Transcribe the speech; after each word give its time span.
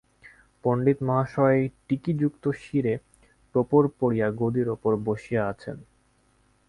পণ্ডিতমহাশয় 0.63 1.59
টিকিযুক্ত 1.87 2.43
শিরে 2.61 2.93
টোপর 3.55 3.83
পরিয়া 3.99 4.27
গদির 4.39 4.67
উপর 4.69 4.91
বসিয়া 5.07 5.41
আছেন। 5.47 5.77